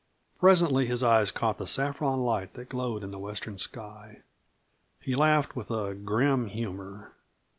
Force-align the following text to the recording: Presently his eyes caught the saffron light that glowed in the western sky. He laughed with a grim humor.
Presently 0.39 0.87
his 0.87 1.03
eyes 1.03 1.29
caught 1.29 1.59
the 1.59 1.67
saffron 1.67 2.21
light 2.21 2.55
that 2.55 2.69
glowed 2.69 3.03
in 3.03 3.11
the 3.11 3.19
western 3.19 3.59
sky. 3.59 4.23
He 4.99 5.13
laughed 5.15 5.55
with 5.55 5.69
a 5.69 5.93
grim 5.93 6.47
humor. 6.47 7.13